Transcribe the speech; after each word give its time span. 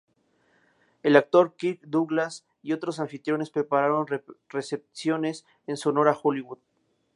El 1.03 1.15
actor 1.15 1.55
Kirk 1.57 1.81
Douglas 1.83 2.43
y 2.63 2.73
otros 2.73 2.99
anfitriones 2.99 3.51
prepararon 3.51 4.07
recepciones 4.49 5.45
en 5.67 5.77
su 5.77 5.89
honor 5.89 6.07
en 6.07 6.15
Hollywood. 6.23 6.57